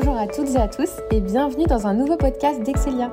[0.00, 3.12] Bonjour à toutes et à tous et bienvenue dans un nouveau podcast d'Excelia.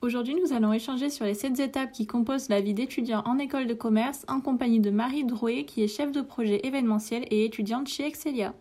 [0.00, 3.66] Aujourd'hui, nous allons échanger sur les 7 étapes qui composent la vie d'étudiant en école
[3.66, 7.88] de commerce en compagnie de Marie Drouet qui est chef de projet événementiel et étudiante
[7.88, 8.54] chez Excelia.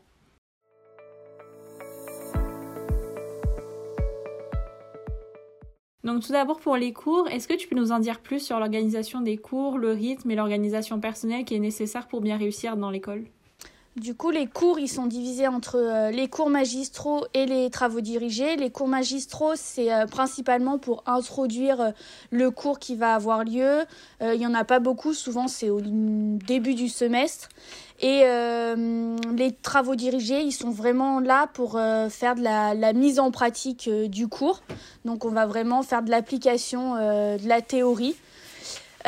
[6.04, 8.58] Donc tout d'abord pour les cours, est-ce que tu peux nous en dire plus sur
[8.58, 12.90] l'organisation des cours, le rythme et l'organisation personnelle qui est nécessaire pour bien réussir dans
[12.90, 13.26] l'école?
[13.98, 18.00] Du coup, les cours, ils sont divisés entre euh, les cours magistraux et les travaux
[18.00, 18.56] dirigés.
[18.56, 21.92] Les cours magistraux, c'est euh, principalement pour introduire euh,
[22.30, 23.82] le cours qui va avoir lieu.
[24.22, 27.50] Il n'y en a pas beaucoup, souvent c'est au début du semestre.
[28.00, 28.24] Et
[29.36, 31.74] les travaux dirigés, ils sont vraiment là pour
[32.10, 34.62] faire de la, la, mise en pratique du cours.
[35.06, 38.16] Donc on va vraiment faire de l'application de la théorie.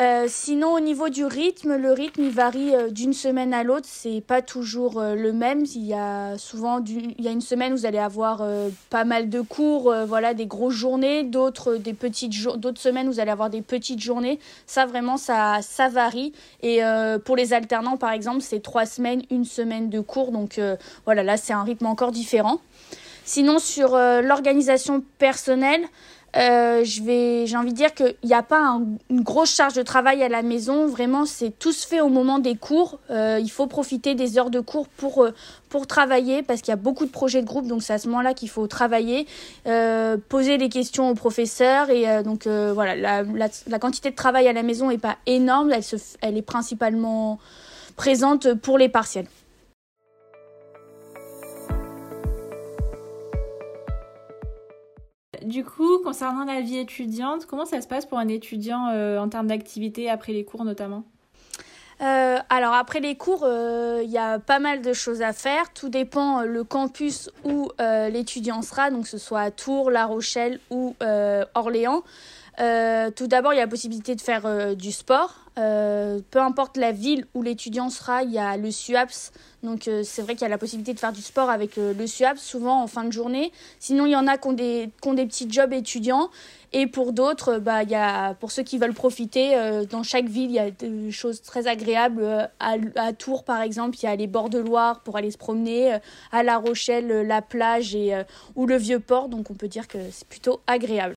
[0.00, 3.86] Euh, sinon, au niveau du rythme, le rythme il varie euh, d'une semaine à l'autre.
[3.88, 5.64] C'est pas toujours euh, le même.
[5.74, 8.42] Il y a souvent il y a une semaine où vous allez avoir
[8.90, 11.22] pas mal de cours, voilà, des grosses journées.
[11.22, 14.38] D'autres des petites d'autres semaines vous allez avoir des petites journées.
[14.66, 16.32] Ça vraiment ça ça varie.
[16.62, 16.80] Et
[17.24, 20.32] pour les alternants par exemple, c'est trois semaines, une semaine de cours.
[20.32, 20.60] Donc
[21.04, 22.60] voilà, là c'est un rythme encore différent.
[23.24, 25.86] Sinon sur l'organisation personnelle.
[26.36, 30.28] Euh, j'ai envie de dire qu'il n'y a pas une grosse charge de travail à
[30.28, 30.86] la maison.
[30.86, 32.98] Vraiment, c'est tout se fait au moment des cours.
[33.10, 35.32] Euh, il faut profiter des heures de cours pour, euh,
[35.68, 37.66] pour travailler parce qu'il y a beaucoup de projets de groupe.
[37.66, 39.26] Donc, c'est à ce moment-là qu'il faut travailler,
[40.28, 41.90] poser les questions aux professeurs.
[41.90, 45.72] Et donc, voilà, la, la, la, quantité de travail à la maison n'est pas énorme.
[45.72, 47.38] Elle, se, elle est principalement
[47.96, 49.26] présente pour les partiels.
[55.44, 59.28] Du coup, concernant la vie étudiante, comment ça se passe pour un étudiant euh, en
[59.28, 61.04] termes d'activité après les cours notamment?
[62.00, 65.72] Euh, alors après les cours, il euh, y a pas mal de choses à faire.
[65.74, 70.60] Tout dépend le campus où l'étudiant sera, donc que ce soit à Tours, La Rochelle
[70.70, 70.96] ou
[71.54, 72.02] Orléans.
[72.56, 75.34] Tout d'abord, il y a la possibilité de faire du sport.
[75.56, 79.32] peu importe la ville où l'étudiant sera, il y a le SUAPS
[79.64, 81.94] donc euh, c'est vrai qu'il y a la possibilité de faire du sport avec euh,
[81.94, 83.50] le SUAP, souvent en fin de journée.
[83.80, 86.30] Sinon, il y en a qui ont des, petits jobs étudiants.
[86.72, 90.50] Et pour d'autres, bah, y a, pour ceux qui veulent profiter, euh, dans chaque ville,
[90.50, 92.50] il y a des choses très agréables.
[92.60, 95.38] À, à, Tours, par exemple, il y a les bords de Loire pour aller se
[95.38, 95.98] promener.
[96.30, 98.22] À La Rochelle, la plage et,
[98.56, 99.28] ou le vieux port.
[99.28, 101.14] Donc on peut dire que c'est plutôt agréable.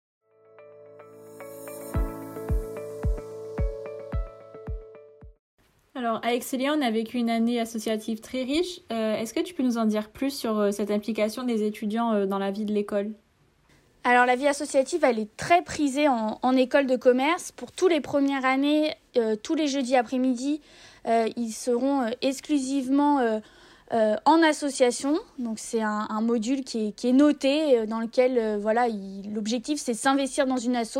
[5.98, 8.82] Alors, Excelia, on a vécu une année associative très riche.
[8.92, 12.14] Euh, est-ce que tu peux nous en dire plus sur euh, cette implication des étudiants
[12.14, 13.14] euh, dans la vie de l'école?
[14.04, 17.52] Alors la vie associative, elle est très prisée en, école de commerce.
[17.52, 18.94] Pour tous les premières années,
[19.44, 20.62] tous les jeudis après-midi,
[21.36, 23.42] ils seront exclusivement
[23.92, 25.18] en association.
[25.40, 28.88] Donc c'est un, module qui est, noté dans lequel voilà
[29.30, 31.00] l'objectif c'est s'investir dans une asso,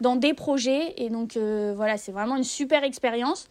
[0.00, 3.48] dans des projets et donc voilà c'est vraiment une super expérience.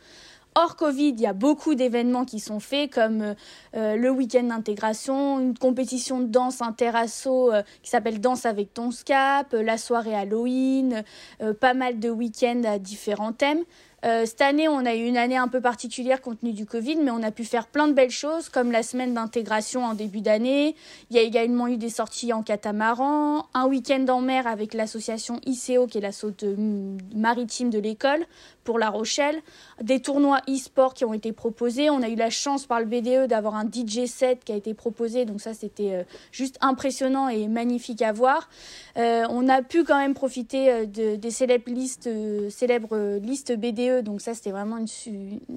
[0.58, 3.34] Hors Covid, il y a beaucoup d'événements qui sont faits, comme euh,
[3.76, 8.90] euh, le week-end d'intégration, une compétition de danse interasso euh, qui s'appelle Danse avec ton
[8.92, 11.04] scap, la soirée Halloween,
[11.60, 13.64] pas mal de week-ends à différents thèmes.
[14.06, 16.98] Euh, cette année, on a eu une année un peu particulière compte tenu du Covid,
[16.98, 20.22] mais on a pu faire plein de belles choses, comme la semaine d'intégration en début
[20.22, 20.76] d'année.
[21.10, 25.40] Il y a également eu des sorties en catamaran, un week-end en mer avec l'association
[25.48, 26.56] ICO, qui est la saute euh,
[27.16, 28.28] maritime de l'école,
[28.64, 29.42] pour La Rochelle,
[29.82, 31.90] des tournois e-sport qui ont été proposés.
[31.90, 34.76] On a eu la chance par le BDE d'avoir un DJ set qui a été
[34.76, 38.50] proposé, donc ça c'était euh, juste impressionnant et magnifique à voir.
[38.96, 42.10] on a pu quand même profiter des célèbres listes,
[42.50, 44.78] célèbres listes BDE donc ça c'était vraiment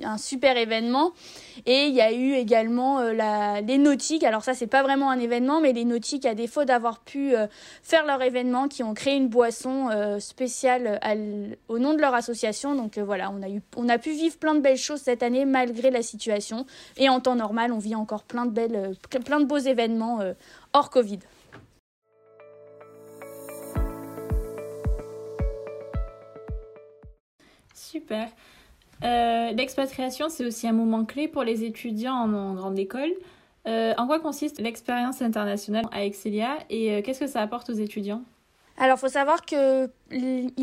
[0.04, 1.12] un super événement.
[1.66, 5.18] Et il y a eu également euh, les nautiques, alors ça c'est pas vraiment un
[5.18, 7.46] événement, mais les nautiques, à défaut d'avoir pu euh,
[7.82, 11.00] faire leur événement, qui ont créé une boisson euh, spéciale
[11.68, 12.74] au nom de leur association.
[12.74, 15.44] Donc voilà, on a, eu, on a pu vivre plein de belles choses cette année
[15.44, 16.66] malgré la situation.
[16.96, 20.20] Et en temps normal, on vit encore plein de, belles, plein de beaux événements
[20.72, 21.20] hors Covid.
[27.90, 28.28] Super.
[29.02, 33.12] Euh, l'expatriation, c'est aussi un moment clé pour les étudiants en, grande école.
[33.66, 37.74] Euh, en quoi consiste l'expérience internationale à Excelia et euh, qu'est-ce que ça apporte aux
[37.74, 38.22] étudiants?
[38.76, 39.90] Alors, il faut savoir qu'il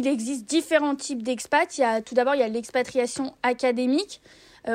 [0.08, 1.78] existe différents types d'expat.
[1.78, 4.22] Il y a, tout d'abord, il y a l'expatriation académique,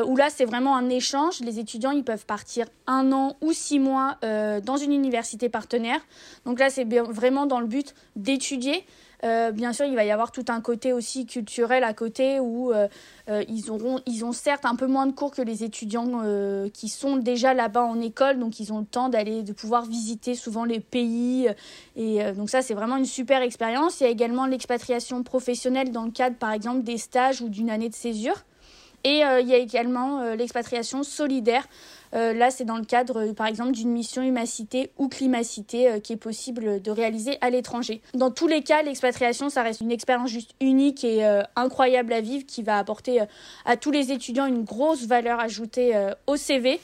[0.06, 1.40] où là, c'est vraiment un échange.
[1.40, 6.00] Les étudiants, ils peuvent partir un an ou six mois dans une université partenaire.
[6.44, 8.84] Donc là, c'est vraiment dans le but d'étudier.
[9.24, 12.72] Euh, bien sûr, il va y avoir tout un côté aussi culturel à côté où
[12.72, 12.88] euh,
[13.28, 16.22] euh, ils, auront, ils ont certes un peu moins de cours que les étudiants
[16.72, 20.34] qui sont déjà là-bas en école, donc ils ont le temps d'aller, de pouvoir visiter
[20.34, 21.48] souvent les pays.
[21.96, 24.00] Et donc ça, c'est vraiment une super expérience.
[24.00, 27.70] Il y a également l'expatriation professionnelle dans le cadre, par exemple, des stages ou d'une
[27.70, 28.44] année de césure.
[29.04, 31.66] Et il y a également l'expatriation solidaire
[32.14, 36.00] euh, là, c'est dans le cadre, euh, par exemple, d'une mission humacité ou climacité euh,
[36.00, 38.00] qui est possible de réaliser à l'étranger.
[38.14, 41.24] Dans tous les cas, l'expatriation, ça reste une expérience juste unique et
[41.56, 43.20] incroyable à vivre qui va apporter
[43.64, 45.92] à tous les étudiants une grosse valeur ajoutée
[46.26, 46.80] au CV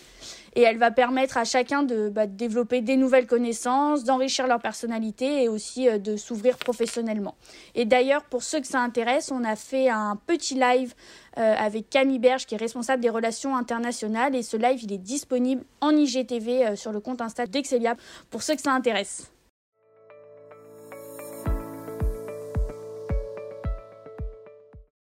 [0.57, 5.45] et elle va permettre à chacun de, bah, développer des nouvelles connaissances, d'enrichir leur personnalité
[5.45, 7.37] et aussi de s'ouvrir professionnellement.
[7.75, 10.95] Et d'ailleurs, pour ceux que ça intéresse, on a fait un petit live
[11.37, 15.65] avec Camille Berge qui est responsable des relations internationales et ce live il est disponible
[15.81, 17.97] en IGTV euh, sur le compte Insta d'Excelia
[18.31, 19.31] pour ceux que ça intéresse.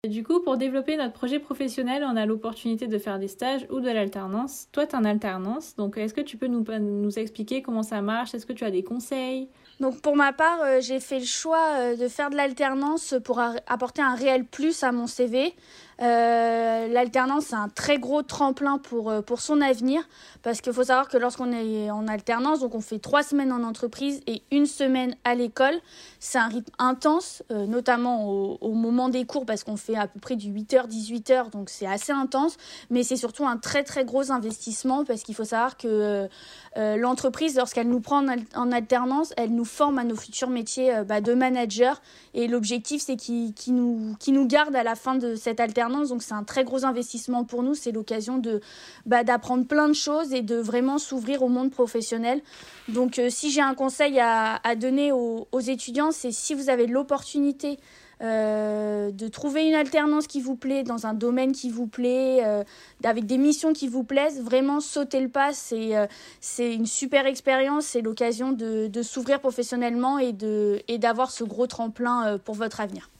[0.08, 3.80] Du coup, pour développer notre projet professionnel, on a l'opportunité de faire des stages ou
[3.80, 4.66] de l'alternance.
[4.72, 8.00] Toi, tu es en alternance, donc est-ce que tu peux nous, nous expliquer comment ça
[8.00, 8.32] marche?
[8.34, 9.50] Est-ce que tu as des conseils?
[9.78, 13.40] Donc pour ma part, euh, j'ai fait le choix euh, de faire de l'alternance pour
[13.40, 15.54] apporter un réel plus à mon CV.
[16.02, 20.02] Euh, l'alternance, c'est un très gros tremplin pour, euh, pour son avenir,
[20.42, 23.62] parce qu'il faut savoir que lorsqu'on est en alternance, donc on fait trois semaines en
[23.62, 25.74] entreprise et une semaine à l'école,
[26.18, 30.20] c'est un rythme intense, euh, notamment au, moment des cours, parce qu'on fait à peu
[30.20, 32.56] près du 8h, 18h, donc c'est assez intense,
[32.88, 36.28] mais c'est surtout un très très gros investissement, parce qu'il faut savoir que
[36.76, 38.24] l'entreprise, lorsqu'elle nous prend
[38.54, 42.00] en, alternance, elle nous forme à nos futurs métiers bah, de manager,
[42.32, 46.22] et l'objectif, c'est qu'il nous, qui nous garde à la fin de cette alternance donc
[46.22, 47.74] c'est un très gros investissement pour nous.
[47.74, 48.60] C'est l'occasion de
[49.06, 52.40] bah, d'apprendre plein de choses et de vraiment s'ouvrir au monde professionnel.
[52.88, 57.78] Donc euh, si j'ai un conseil à, donner aux, étudiants, c'est si vous avez l'opportunité
[58.22, 62.64] euh, de trouver une alternance qui vous plaît, dans un domaine qui vous plaît, euh,
[63.04, 65.52] avec des missions qui vous plaisent, vraiment sauter le pas.
[65.52, 71.66] C'est une super expérience, c'est l'occasion de, de s'ouvrir professionnellement et d'avoir et ce gros
[71.66, 73.10] tremplin pour votre avenir.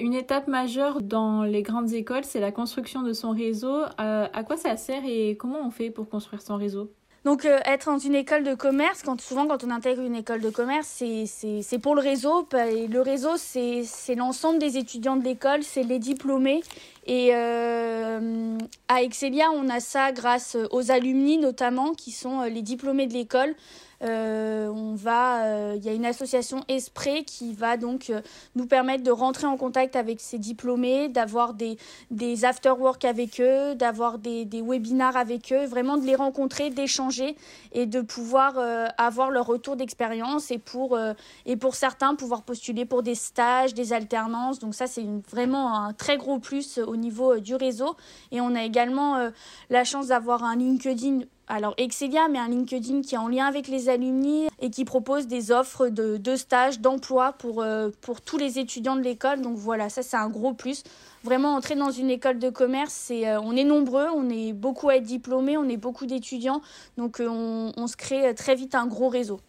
[0.00, 3.82] Une étape majeure dans les grandes écoles, c'est la construction de son réseau.
[4.00, 6.92] Euh, à quoi ça sert et comment on fait pour construire son réseau?
[7.24, 10.50] Donc euh, être dans une école de commerce, souvent quand on intègre une école de
[10.50, 12.46] commerce, c'est pour le réseau.
[12.72, 16.62] Et le réseau, c'est l'ensemble des étudiants de l'école, c'est les diplômés.
[17.06, 18.56] Et euh,
[18.86, 23.54] à Excelia, on a ça grâce aux alumni notamment, qui sont les diplômés de l'école.
[24.02, 28.20] Euh, on va, euh, il y a une association Esprit qui va donc euh,
[28.54, 31.78] nous permettre de rentrer en contact avec ces diplômés, d'avoir des,
[32.12, 37.36] des after-work avec eux, d'avoir des, des webinars avec eux, vraiment de les rencontrer, d'échanger
[37.72, 38.58] et de pouvoir
[38.96, 40.98] avoir leur retour d'expérience et pour,
[41.46, 44.58] et pour certains pouvoir postuler pour des stages, des alternances.
[44.58, 47.96] Donc ça, c'est vraiment un très gros plus au niveau du réseau.
[48.30, 49.30] Et on a également
[49.70, 53.68] la chance d'avoir un LinkedIn alors Excelia, mais un LinkedIn qui est en lien avec
[53.68, 58.36] les alumni et qui propose des offres de, de stages, d'emploi pour, euh, pour tous
[58.36, 59.40] les étudiants de l'école.
[59.40, 60.84] Donc voilà, ça c'est un gros plus.
[61.24, 64.96] Vraiment entrer dans une école de commerce, euh, on est nombreux, on est beaucoup à
[64.96, 66.60] être diplômés, on est beaucoup d'étudiants,
[66.96, 69.40] donc euh, on se crée très vite un gros réseau.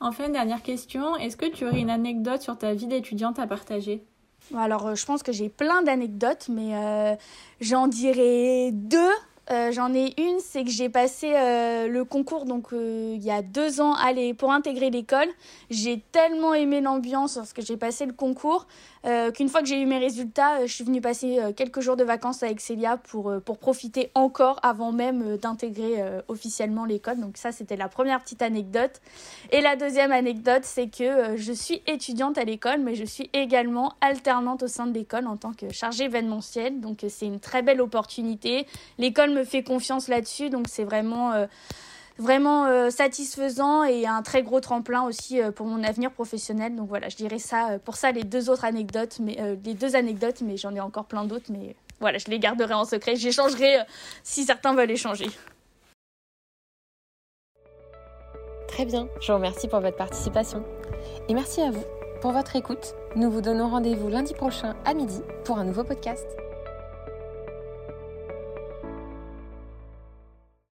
[0.00, 4.04] Enfin, dernière question, est-ce que tu aurais une anecdote sur ta vie d'étudiante à partager?
[4.56, 7.14] Alors, euh, je pense que j'ai plein d'anecdotes, mais euh,
[7.60, 9.12] j'en dirais deux.
[9.50, 13.80] Euh, j'en ai une, c'est que j'ai passé le concours donc il y a deux
[13.80, 13.94] ans
[14.36, 15.28] pour intégrer l'école.
[15.70, 18.66] J'ai tellement aimé l'ambiance lorsque j'ai passé le concours
[19.06, 21.80] euh, qu'une fois que j'ai eu mes résultats, euh, je suis venue passer euh, quelques
[21.80, 27.20] jours de vacances avec Célia pour, pour profiter encore avant même d'intégrer officiellement l'école.
[27.20, 29.00] Donc ça, c'était la première petite anecdote.
[29.50, 33.94] Et la deuxième anecdote, c'est que je suis étudiante à l'école, mais je suis également
[34.00, 36.80] alternante au sein de l'école en tant que chargée événementielle.
[36.80, 38.66] Donc c'est une très belle opportunité.
[38.98, 41.46] L'école me fait confiance là-dessus, donc c'est vraiment
[42.18, 46.74] vraiment euh, satisfaisant et un très gros tremplin aussi euh, pour mon avenir professionnel.
[46.74, 49.96] Donc voilà, je dirais ça euh, pour ça les deux autres anecdotes, mais les deux
[49.96, 53.16] anecdotes, mais j'en ai encore plein d'autres, mais voilà, je les garderai en secret.
[53.16, 53.78] J'échangerai
[54.22, 55.26] si certains veulent échanger.
[58.68, 60.62] Très bien, je vous remercie pour votre participation.
[61.28, 61.84] Et merci à vous
[62.20, 62.94] pour votre écoute.
[63.16, 66.47] Nous vous donnons rendez-vous lundi prochain à midi pour un nouveau podcast.